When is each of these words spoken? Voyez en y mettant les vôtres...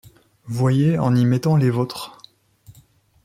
Voyez 0.47 0.97
en 0.97 1.15
y 1.15 1.25
mettant 1.25 1.55
les 1.57 1.69
vôtres... 1.69 2.17